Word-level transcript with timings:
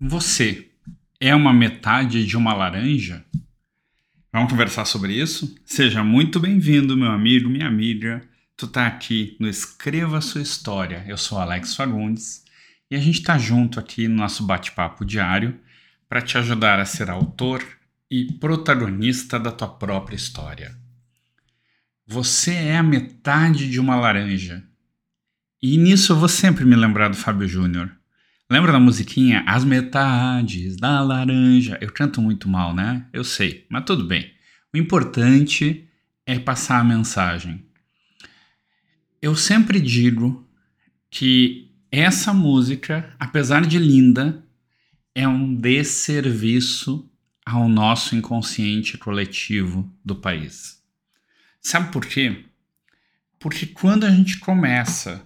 Você 0.00 0.70
é 1.18 1.34
uma 1.34 1.52
metade 1.52 2.24
de 2.24 2.36
uma 2.36 2.54
laranja? 2.54 3.24
Vamos 4.32 4.48
conversar 4.48 4.84
sobre 4.84 5.12
isso? 5.12 5.56
Seja 5.64 6.04
muito 6.04 6.38
bem-vindo, 6.38 6.96
meu 6.96 7.10
amigo, 7.10 7.48
minha 7.48 7.66
amiga. 7.66 8.22
Tu 8.56 8.68
tá 8.68 8.86
aqui 8.86 9.36
no 9.40 9.48
Escreva 9.48 10.20
Sua 10.20 10.40
História. 10.40 11.04
Eu 11.08 11.18
sou 11.18 11.36
Alex 11.40 11.74
Fagundes 11.74 12.44
e 12.88 12.94
a 12.94 13.00
gente 13.00 13.24
tá 13.24 13.36
junto 13.38 13.80
aqui 13.80 14.06
no 14.06 14.14
nosso 14.14 14.46
bate-papo 14.46 15.04
diário 15.04 15.58
para 16.08 16.22
te 16.22 16.38
ajudar 16.38 16.78
a 16.78 16.84
ser 16.84 17.10
autor 17.10 17.66
e 18.08 18.34
protagonista 18.34 19.36
da 19.36 19.50
tua 19.50 19.66
própria 19.66 20.14
história. 20.14 20.76
Você 22.06 22.54
é 22.54 22.76
a 22.76 22.84
metade 22.84 23.68
de 23.68 23.80
uma 23.80 23.96
laranja. 23.96 24.62
E 25.60 25.76
nisso 25.76 26.12
eu 26.12 26.16
vou 26.16 26.28
sempre 26.28 26.64
me 26.64 26.76
lembrar 26.76 27.08
do 27.08 27.16
Fábio 27.16 27.48
Júnior. 27.48 27.97
Lembra 28.50 28.72
da 28.72 28.80
musiquinha 28.80 29.44
As 29.46 29.62
Metades 29.62 30.74
da 30.76 31.02
Laranja? 31.02 31.76
Eu 31.82 31.92
canto 31.92 32.22
muito 32.22 32.48
mal, 32.48 32.74
né? 32.74 33.06
Eu 33.12 33.22
sei, 33.22 33.66
mas 33.68 33.84
tudo 33.84 34.06
bem. 34.06 34.32
O 34.72 34.78
importante 34.78 35.86
é 36.24 36.38
passar 36.38 36.80
a 36.80 36.84
mensagem. 36.84 37.62
Eu 39.20 39.36
sempre 39.36 39.78
digo 39.78 40.48
que 41.10 41.70
essa 41.92 42.32
música, 42.32 43.14
apesar 43.20 43.66
de 43.66 43.78
linda, 43.78 44.42
é 45.14 45.28
um 45.28 45.54
desserviço 45.54 47.06
ao 47.44 47.68
nosso 47.68 48.16
inconsciente 48.16 48.96
coletivo 48.96 49.94
do 50.02 50.16
país. 50.16 50.82
Sabe 51.60 51.92
por 51.92 52.06
quê? 52.06 52.46
Porque 53.38 53.66
quando 53.66 54.04
a 54.04 54.10
gente 54.10 54.38
começa 54.38 55.22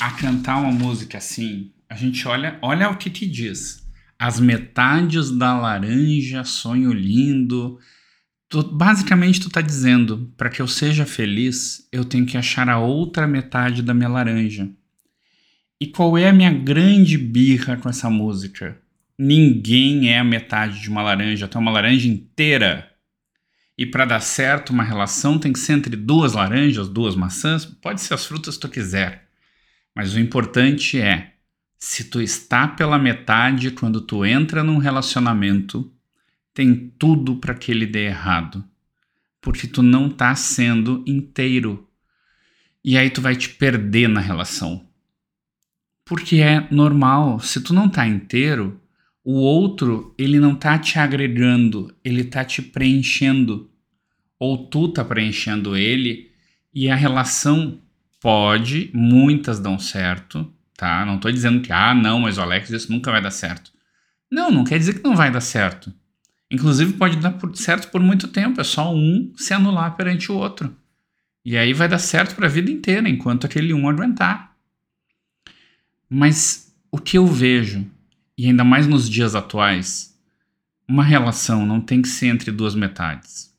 a 0.00 0.10
cantar 0.10 0.56
uma 0.56 0.72
música 0.72 1.18
assim, 1.18 1.72
a 1.94 1.96
gente 1.96 2.26
olha, 2.26 2.58
olha 2.60 2.90
o 2.90 2.96
que 2.96 3.08
te 3.08 3.24
diz. 3.24 3.86
As 4.18 4.40
metades 4.40 5.30
da 5.30 5.56
laranja, 5.56 6.42
sonho 6.42 6.92
lindo. 6.92 7.78
Tu, 8.48 8.64
basicamente, 8.64 9.38
tu 9.38 9.48
tá 9.48 9.60
dizendo, 9.60 10.32
para 10.36 10.50
que 10.50 10.60
eu 10.60 10.66
seja 10.66 11.06
feliz, 11.06 11.88
eu 11.92 12.04
tenho 12.04 12.26
que 12.26 12.36
achar 12.36 12.68
a 12.68 12.80
outra 12.80 13.28
metade 13.28 13.80
da 13.80 13.94
minha 13.94 14.08
laranja. 14.08 14.68
E 15.80 15.86
qual 15.86 16.18
é 16.18 16.28
a 16.28 16.32
minha 16.32 16.50
grande 16.50 17.16
birra 17.16 17.76
com 17.76 17.88
essa 17.88 18.10
música? 18.10 18.76
Ninguém 19.16 20.08
é 20.08 20.18
a 20.18 20.24
metade 20.24 20.80
de 20.80 20.90
uma 20.90 21.00
laranja, 21.02 21.48
é 21.52 21.58
uma 21.58 21.70
laranja 21.70 22.08
inteira. 22.08 22.90
E 23.78 23.86
para 23.86 24.04
dar 24.04 24.20
certo 24.20 24.70
uma 24.70 24.82
relação 24.82 25.38
tem 25.38 25.52
que 25.52 25.60
ser 25.60 25.74
entre 25.74 25.94
duas 25.94 26.32
laranjas, 26.32 26.88
duas 26.88 27.14
maçãs, 27.14 27.64
pode 27.64 28.00
ser 28.00 28.14
as 28.14 28.26
frutas 28.26 28.56
que 28.56 28.62
tu 28.62 28.68
quiser. 28.68 29.28
Mas 29.94 30.12
o 30.12 30.18
importante 30.18 30.98
é 30.98 31.33
se 31.84 32.04
tu 32.04 32.22
está 32.22 32.66
pela 32.66 32.98
metade 32.98 33.70
quando 33.70 34.00
tu 34.00 34.24
entra 34.24 34.64
num 34.64 34.78
relacionamento, 34.78 35.92
tem 36.54 36.90
tudo 36.98 37.36
para 37.36 37.52
que 37.54 37.70
ele 37.70 37.84
dê 37.84 38.06
errado, 38.06 38.64
porque 39.38 39.66
tu 39.66 39.82
não 39.82 40.08
tá 40.08 40.34
sendo 40.34 41.04
inteiro. 41.06 41.86
E 42.82 42.96
aí 42.96 43.10
tu 43.10 43.20
vai 43.20 43.36
te 43.36 43.50
perder 43.50 44.08
na 44.08 44.18
relação. 44.18 44.88
Porque 46.06 46.36
é 46.36 46.66
normal, 46.70 47.38
se 47.38 47.60
tu 47.60 47.74
não 47.74 47.86
tá 47.86 48.08
inteiro, 48.08 48.80
o 49.22 49.34
outro, 49.34 50.14
ele 50.16 50.40
não 50.40 50.54
tá 50.54 50.78
te 50.78 50.98
agregando, 50.98 51.94
ele 52.02 52.24
tá 52.24 52.46
te 52.46 52.62
preenchendo. 52.62 53.70
Ou 54.38 54.68
tu 54.68 54.88
tá 54.88 55.04
preenchendo 55.04 55.76
ele, 55.76 56.30
e 56.72 56.88
a 56.88 56.96
relação 56.96 57.78
pode, 58.22 58.90
muitas 58.94 59.60
dão 59.60 59.78
certo, 59.78 60.50
tá? 60.76 61.04
Não 61.04 61.18
tô 61.18 61.30
dizendo 61.30 61.60
que, 61.60 61.72
ah, 61.72 61.94
não, 61.94 62.20
mas 62.20 62.38
o 62.38 62.42
Alex 62.42 62.70
isso 62.70 62.92
nunca 62.92 63.10
vai 63.10 63.22
dar 63.22 63.30
certo. 63.30 63.72
Não, 64.30 64.50
não 64.50 64.64
quer 64.64 64.78
dizer 64.78 64.94
que 64.94 65.04
não 65.04 65.16
vai 65.16 65.30
dar 65.30 65.40
certo. 65.40 65.92
Inclusive 66.50 66.94
pode 66.94 67.16
dar 67.16 67.36
certo 67.54 67.88
por 67.90 68.00
muito 68.00 68.28
tempo, 68.28 68.60
é 68.60 68.64
só 68.64 68.94
um 68.94 69.32
se 69.36 69.54
anular 69.54 69.96
perante 69.96 70.30
o 70.30 70.36
outro. 70.36 70.76
E 71.44 71.56
aí 71.56 71.72
vai 71.72 71.88
dar 71.88 71.98
certo 71.98 72.34
para 72.34 72.46
a 72.46 72.50
vida 72.50 72.70
inteira, 72.70 73.08
enquanto 73.08 73.46
aquele 73.46 73.74
um 73.74 73.88
aguentar. 73.88 74.56
Mas 76.08 76.72
o 76.90 76.98
que 76.98 77.18
eu 77.18 77.26
vejo, 77.26 77.86
e 78.36 78.46
ainda 78.46 78.64
mais 78.64 78.86
nos 78.86 79.08
dias 79.08 79.34
atuais, 79.34 80.18
uma 80.88 81.02
relação 81.02 81.66
não 81.66 81.80
tem 81.80 82.00
que 82.00 82.08
ser 82.08 82.26
entre 82.26 82.50
duas 82.50 82.74
metades. 82.74 83.52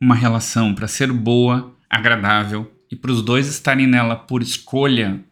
Uma 0.00 0.14
relação, 0.14 0.74
para 0.74 0.88
ser 0.88 1.12
boa, 1.12 1.74
agradável 1.88 2.72
e 2.90 2.96
para 2.96 3.10
os 3.10 3.22
dois 3.22 3.46
estarem 3.46 3.86
nela 3.86 4.16
por 4.16 4.42
escolha 4.42 5.24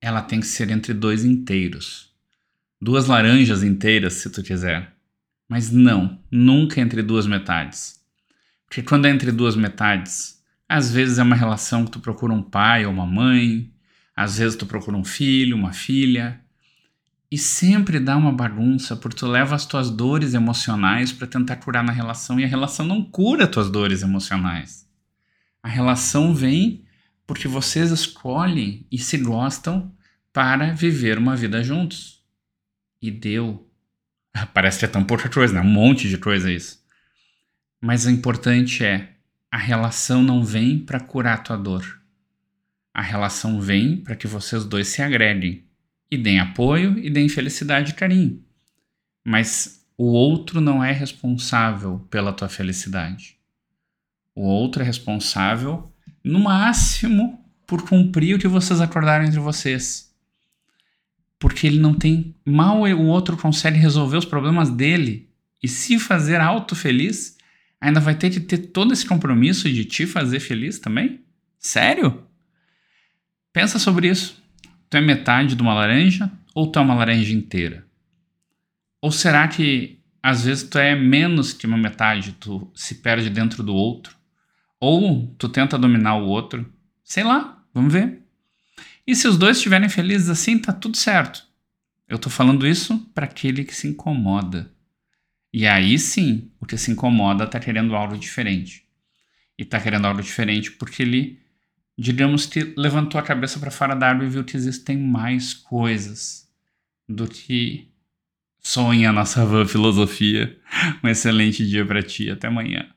ela 0.00 0.22
tem 0.22 0.40
que 0.40 0.46
ser 0.46 0.70
entre 0.70 0.94
dois 0.94 1.24
inteiros. 1.24 2.10
Duas 2.80 3.06
laranjas 3.06 3.62
inteiras, 3.62 4.14
se 4.14 4.30
tu 4.30 4.42
quiser. 4.42 4.94
Mas 5.48 5.70
não, 5.70 6.18
nunca 6.30 6.80
entre 6.80 7.02
duas 7.02 7.26
metades. 7.26 8.00
Porque 8.66 8.82
quando 8.82 9.06
é 9.06 9.10
entre 9.10 9.32
duas 9.32 9.56
metades, 9.56 10.40
às 10.68 10.92
vezes 10.92 11.18
é 11.18 11.22
uma 11.22 11.36
relação 11.36 11.84
que 11.84 11.90
tu 11.90 12.00
procura 12.00 12.32
um 12.32 12.42
pai 12.42 12.86
ou 12.86 12.92
uma 12.92 13.04
mãe, 13.04 13.70
às 14.16 14.38
vezes 14.38 14.56
tu 14.56 14.64
procura 14.64 14.96
um 14.96 15.04
filho, 15.04 15.56
uma 15.56 15.72
filha, 15.72 16.40
e 17.30 17.36
sempre 17.36 18.00
dá 18.00 18.16
uma 18.16 18.32
bagunça 18.32 18.96
porque 18.96 19.18
tu 19.18 19.26
leva 19.26 19.54
as 19.54 19.66
tuas 19.66 19.90
dores 19.90 20.34
emocionais 20.34 21.12
para 21.12 21.26
tentar 21.26 21.56
curar 21.56 21.84
na 21.84 21.92
relação 21.92 22.40
e 22.40 22.44
a 22.44 22.48
relação 22.48 22.86
não 22.86 23.02
cura 23.02 23.44
as 23.44 23.50
tuas 23.50 23.70
dores 23.70 24.02
emocionais. 24.02 24.88
A 25.62 25.68
relação 25.68 26.34
vem 26.34 26.84
porque 27.30 27.46
vocês 27.46 27.92
escolhem 27.92 28.84
e 28.90 28.98
se 28.98 29.16
gostam 29.16 29.94
para 30.32 30.72
viver 30.72 31.16
uma 31.16 31.36
vida 31.36 31.62
juntos. 31.62 32.24
E 33.00 33.08
deu. 33.08 33.70
Parece 34.52 34.80
que 34.80 34.84
é 34.84 34.88
tão 34.88 35.04
pouca 35.04 35.28
coisa, 35.28 35.54
né? 35.54 35.60
Um 35.60 35.72
monte 35.72 36.08
de 36.08 36.18
coisa 36.18 36.50
isso. 36.50 36.84
Mas 37.80 38.04
o 38.04 38.10
importante 38.10 38.84
é 38.84 39.12
a 39.48 39.56
relação 39.56 40.24
não 40.24 40.42
vem 40.42 40.80
para 40.80 40.98
curar 40.98 41.44
tua 41.44 41.56
dor. 41.56 42.02
A 42.92 43.00
relação 43.00 43.60
vem 43.60 43.98
para 43.98 44.16
que 44.16 44.26
vocês 44.26 44.64
dois 44.64 44.88
se 44.88 45.00
agreguem 45.00 45.64
e 46.10 46.18
deem 46.18 46.40
apoio 46.40 46.98
e 46.98 47.08
deem 47.08 47.28
felicidade 47.28 47.92
e 47.92 47.94
carinho. 47.94 48.44
Mas 49.24 49.86
o 49.96 50.06
outro 50.06 50.60
não 50.60 50.82
é 50.82 50.90
responsável 50.90 52.00
pela 52.10 52.32
tua 52.32 52.48
felicidade. 52.48 53.38
O 54.34 54.42
outro 54.42 54.82
é 54.82 54.84
responsável 54.84 55.94
no 56.22 56.40
máximo, 56.40 57.38
por 57.66 57.88
cumprir 57.88 58.34
o 58.34 58.38
que 58.38 58.48
vocês 58.48 58.80
acordaram 58.80 59.24
entre 59.24 59.38
vocês. 59.38 60.12
Porque 61.38 61.66
ele 61.66 61.78
não 61.78 61.94
tem. 61.94 62.34
Mal 62.44 62.82
o 62.82 63.06
outro 63.06 63.36
consegue 63.36 63.78
resolver 63.78 64.16
os 64.16 64.24
problemas 64.24 64.70
dele 64.70 65.30
e 65.62 65.68
se 65.68 65.98
fazer 65.98 66.40
auto 66.40 66.74
feliz, 66.74 67.36
ainda 67.80 68.00
vai 68.00 68.14
ter 68.14 68.30
que 68.30 68.40
ter 68.40 68.58
todo 68.58 68.92
esse 68.92 69.06
compromisso 69.06 69.70
de 69.70 69.84
te 69.84 70.06
fazer 70.06 70.40
feliz 70.40 70.78
também? 70.78 71.20
Sério? 71.58 72.26
Pensa 73.52 73.78
sobre 73.78 74.08
isso. 74.08 74.42
Tu 74.88 74.96
é 74.96 75.00
metade 75.00 75.54
de 75.54 75.62
uma 75.62 75.74
laranja 75.74 76.30
ou 76.54 76.66
tu 76.66 76.78
é 76.78 76.82
uma 76.82 76.94
laranja 76.94 77.32
inteira? 77.32 77.86
Ou 79.00 79.12
será 79.12 79.46
que 79.48 79.98
às 80.22 80.44
vezes 80.44 80.68
tu 80.68 80.78
é 80.78 80.94
menos 80.94 81.52
que 81.52 81.66
uma 81.66 81.78
metade, 81.78 82.32
tu 82.32 82.70
se 82.74 82.96
perde 82.96 83.30
dentro 83.30 83.62
do 83.62 83.74
outro? 83.74 84.16
Ou 84.80 85.26
tu 85.38 85.48
tenta 85.48 85.78
dominar 85.78 86.16
o 86.16 86.26
outro. 86.26 86.66
Sei 87.04 87.22
lá, 87.22 87.62
vamos 87.74 87.92
ver. 87.92 88.22
E 89.06 89.14
se 89.14 89.28
os 89.28 89.36
dois 89.36 89.58
estiverem 89.58 89.88
felizes 89.88 90.30
assim, 90.30 90.58
tá 90.58 90.72
tudo 90.72 90.96
certo. 90.96 91.44
Eu 92.08 92.18
tô 92.18 92.30
falando 92.30 92.66
isso 92.66 92.98
para 93.14 93.26
aquele 93.26 93.62
que 93.62 93.74
se 93.74 93.86
incomoda. 93.86 94.72
E 95.52 95.66
aí 95.66 95.98
sim, 95.98 96.50
o 96.60 96.66
que 96.66 96.76
se 96.76 96.90
incomoda 96.90 97.46
tá 97.46 97.60
querendo 97.60 97.94
algo 97.94 98.16
diferente. 98.16 98.84
E 99.58 99.64
tá 99.64 99.78
querendo 99.78 100.06
algo 100.06 100.22
diferente 100.22 100.72
porque 100.72 101.02
ele, 101.02 101.38
digamos 101.98 102.46
que 102.46 102.72
levantou 102.76 103.20
a 103.20 103.24
cabeça 103.24 103.60
para 103.60 103.70
fora 103.70 103.94
da 103.94 104.08
árvore 104.08 104.28
e 104.28 104.30
viu 104.30 104.44
que 104.44 104.56
existem 104.56 104.96
mais 104.96 105.52
coisas 105.52 106.48
do 107.08 107.28
que 107.28 107.90
sonha 108.60 109.10
a 109.10 109.12
nossa 109.12 109.44
filosofia. 109.66 110.58
Um 111.04 111.08
excelente 111.08 111.66
dia 111.66 111.84
para 111.84 112.02
ti. 112.02 112.30
Até 112.30 112.48
amanhã. 112.48 112.88